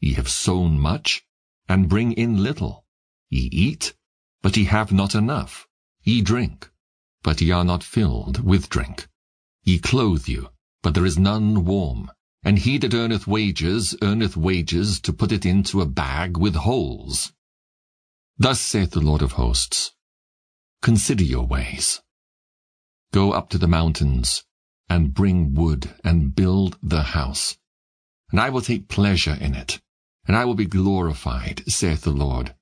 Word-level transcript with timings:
Ye 0.00 0.14
have 0.14 0.30
sown 0.30 0.78
much, 0.78 1.22
and 1.68 1.88
bring 1.88 2.12
in 2.12 2.42
little. 2.42 2.86
Ye 3.28 3.50
eat, 3.52 3.94
but 4.42 4.56
ye 4.56 4.64
have 4.64 4.92
not 4.92 5.14
enough. 5.14 5.68
Ye 6.02 6.22
drink, 6.22 6.70
but 7.22 7.40
ye 7.42 7.50
are 7.50 7.64
not 7.64 7.84
filled 7.84 8.42
with 8.42 8.70
drink. 8.70 9.08
Ye 9.62 9.78
clothe 9.78 10.26
you, 10.26 10.50
but 10.82 10.94
there 10.94 11.04
is 11.04 11.18
none 11.18 11.66
warm. 11.66 12.10
And 12.42 12.58
he 12.58 12.78
that 12.78 12.94
earneth 12.94 13.26
wages, 13.26 13.94
earneth 14.00 14.36
wages 14.36 14.98
to 15.00 15.12
put 15.12 15.30
it 15.30 15.44
into 15.44 15.82
a 15.82 15.86
bag 15.86 16.38
with 16.38 16.54
holes. 16.54 17.34
Thus 18.38 18.58
saith 18.58 18.92
the 18.92 19.00
Lord 19.02 19.20
of 19.20 19.32
hosts, 19.32 19.92
Consider 20.80 21.24
your 21.24 21.46
ways. 21.46 22.00
Go 23.12 23.32
up 23.32 23.50
to 23.50 23.58
the 23.58 23.68
mountains, 23.68 24.44
and 24.88 25.12
bring 25.12 25.52
wood, 25.52 25.94
and 26.02 26.34
build 26.34 26.78
the 26.82 27.02
house. 27.02 27.58
And 28.30 28.40
I 28.40 28.48
will 28.48 28.62
take 28.62 28.88
pleasure 28.88 29.36
in 29.38 29.54
it, 29.54 29.82
and 30.30 30.36
I 30.36 30.44
will 30.44 30.54
be 30.54 30.64
glorified, 30.64 31.64
saith 31.66 32.02
the 32.02 32.12
Lord. 32.12 32.54